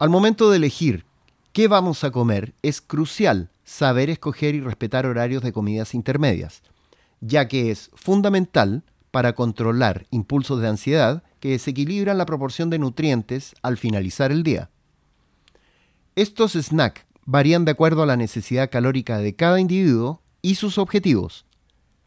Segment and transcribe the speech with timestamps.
[0.00, 1.04] Al momento de elegir
[1.52, 6.62] qué vamos a comer, es crucial saber escoger y respetar horarios de comidas intermedias,
[7.20, 13.54] ya que es fundamental para controlar impulsos de ansiedad que desequilibran la proporción de nutrientes
[13.60, 14.70] al finalizar el día.
[16.16, 21.44] Estos snacks varían de acuerdo a la necesidad calórica de cada individuo y sus objetivos,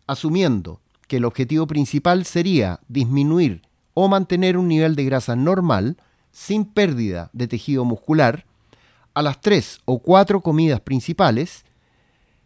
[0.07, 3.61] asumiendo que el objetivo principal sería disminuir
[3.93, 5.97] o mantener un nivel de grasa normal
[6.33, 8.45] sin pérdida de tejido muscular,
[9.13, 11.63] a las tres o cuatro comidas principales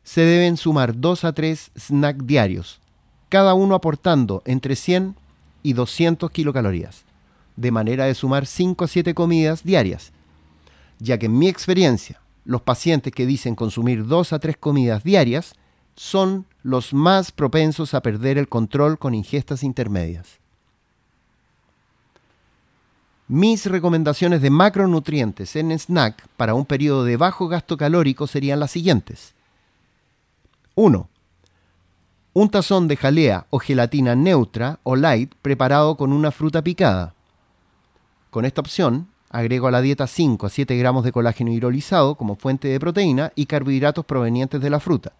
[0.04, 2.80] se deben sumar dos a tres snacks diarios,
[3.30, 5.16] cada uno aportando entre 100
[5.64, 7.06] y 200 kilocalorías,
[7.56, 10.12] de manera de sumar 5 a 7 comidas diarias,
[11.00, 15.56] ya que en mi experiencia, los pacientes que dicen consumir 2 a 3 comidas diarias
[15.96, 20.40] son los más propensos a perder el control con ingestas intermedias.
[23.28, 28.72] Mis recomendaciones de macronutrientes en snack para un periodo de bajo gasto calórico serían las
[28.72, 29.34] siguientes.
[30.76, 31.10] 1
[32.38, 37.16] un tazón de jalea o gelatina neutra o light preparado con una fruta picada.
[38.30, 42.36] Con esta opción, agrego a la dieta 5 a 7 gramos de colágeno hidrolizado como
[42.36, 45.14] fuente de proteína y carbohidratos provenientes de la fruta.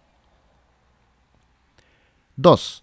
[2.36, 2.82] 2.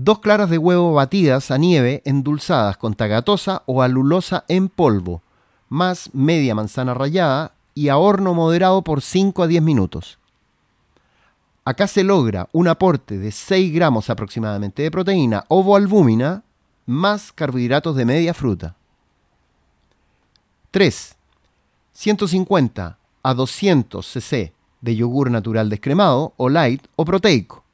[0.00, 5.22] Dos claras de huevo batidas a nieve endulzadas con tagatosa o alulosa en polvo,
[5.68, 10.20] más media manzana rallada y a horno moderado por 5 a 10 minutos.
[11.64, 16.44] Acá se logra un aporte de 6 gramos aproximadamente de proteína ovoalbúmina
[16.86, 18.76] más carbohidratos de media fruta.
[20.70, 21.16] 3.
[21.94, 27.64] 150 a 200 cc de yogur natural descremado o light o proteico,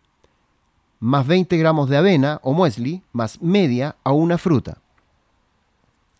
[1.05, 4.79] más 20 gramos de avena o muesli más media a una fruta,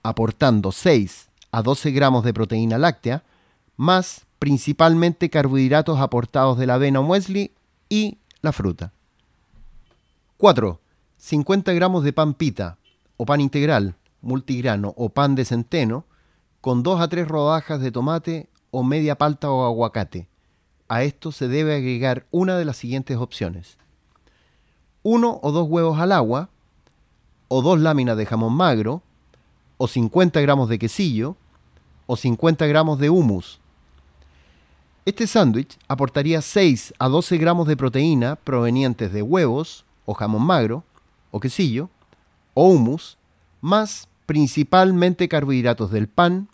[0.03, 3.23] aportando 6 a 12 gramos de proteína láctea
[3.79, 7.53] más principalmente carbohidratos aportados de la avena o muesli
[7.89, 8.93] y la fruta.
[10.37, 10.79] 4.
[11.17, 12.77] 50 gramos de pan pita
[13.17, 16.05] o pan integral, multigrano o pan de centeno
[16.61, 20.29] con 2 a 3 rodajas de tomate o media palta o aguacate.
[20.89, 23.79] A esto se debe agregar una de las siguientes opciones.
[25.05, 26.49] Uno o dos huevos al agua,
[27.47, 29.03] o dos láminas de jamón magro,
[29.77, 31.37] o 50 gramos de quesillo,
[32.07, 33.61] o 50 gramos de humus,
[35.07, 40.83] este sándwich aportaría 6 a 12 gramos de proteína provenientes de huevos o jamón magro
[41.31, 41.91] o quesillo
[42.55, 43.19] o humus,
[43.61, 46.49] más principalmente carbohidratos del pan,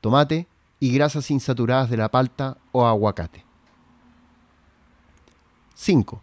[0.00, 0.46] tomate
[0.80, 3.44] y grasas insaturadas de la palta o aguacate.
[5.74, 6.22] 5.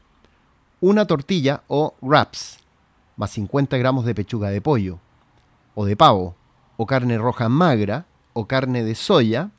[0.81, 2.59] Una tortilla o wraps,
[3.17, 4.99] más 50 gramos de pechuga de pollo,
[5.73, 6.35] o de pavo,
[6.77, 9.51] o carne roja magra, o carne de soya,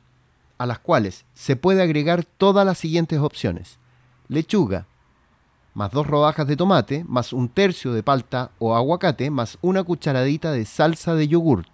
[0.57, 3.79] a las cuales se puede agregar todas las siguientes opciones.
[4.27, 4.85] Lechuga,
[5.73, 10.51] más dos rodajas de tomate, más un tercio de palta o aguacate, más una cucharadita
[10.51, 11.65] de salsa de yogur,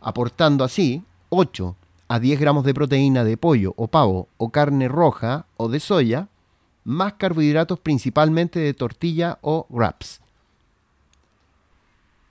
[0.00, 1.76] aportando así 8
[2.08, 6.28] a 10 gramos de proteína de pollo o pavo o carne roja o de soya,
[6.84, 10.20] más carbohidratos principalmente de tortilla o wraps.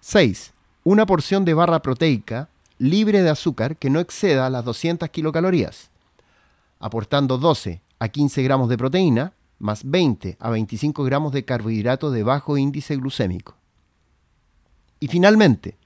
[0.02, 0.54] 6.
[0.84, 5.90] Una porción de barra proteica libre de azúcar que no exceda las 200 kilocalorías,
[6.80, 12.24] aportando 12 a 15 gramos de proteína más 20 a 25 gramos de carbohidratos de
[12.24, 13.56] bajo índice glucémico.
[15.02, 15.78] Y finalmente,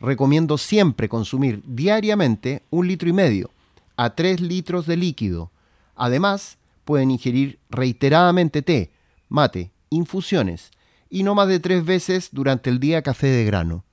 [0.00, 3.50] recomiendo siempre consumir diariamente un litro y medio
[3.96, 5.50] a 3 litros de líquido.
[5.94, 6.58] Además,
[6.90, 8.90] pueden ingerir reiteradamente té,
[9.28, 10.72] mate, infusiones
[11.08, 13.84] y no más de tres veces durante el día café de grano.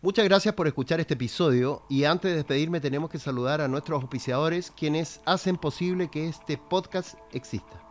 [0.00, 4.00] Muchas gracias por escuchar este episodio y antes de despedirme tenemos que saludar a nuestros
[4.00, 7.82] auspiciadores quienes hacen posible que este podcast exista.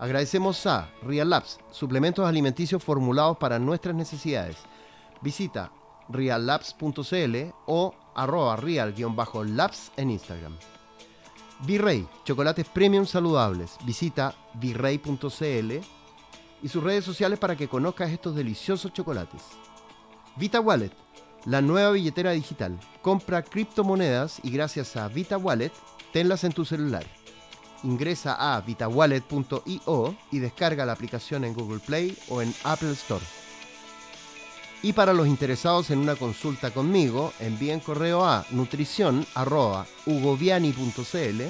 [0.00, 4.56] Agradecemos a Real Labs, suplementos alimenticios formulados para nuestras necesidades.
[5.22, 5.70] Visita
[6.08, 10.56] reallabs.cl o arroba real-labs en Instagram.
[11.60, 13.76] Virrey, chocolates premium saludables.
[13.84, 15.72] Visita virrey.cl
[16.62, 19.42] y sus redes sociales para que conozcas estos deliciosos chocolates.
[20.36, 20.92] Vita Wallet,
[21.44, 22.78] la nueva billetera digital.
[23.02, 25.72] Compra criptomonedas y gracias a Vita Wallet,
[26.12, 27.04] tenlas en tu celular.
[27.82, 33.24] Ingresa a vitawallet.io y descarga la aplicación en Google Play o en Apple Store.
[34.86, 41.42] Y para los interesados en una consulta conmigo, envíen correo a nutrición.ugoviani.cl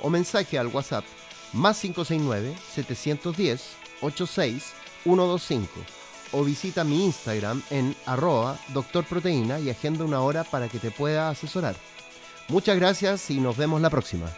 [0.00, 1.04] o mensaje al WhatsApp
[1.52, 4.72] más 569 710 86
[5.04, 5.68] 125
[6.32, 11.28] o visita mi Instagram en arroba doctorproteína y agenda una hora para que te pueda
[11.28, 11.76] asesorar.
[12.48, 14.30] Muchas gracias y nos vemos la próxima.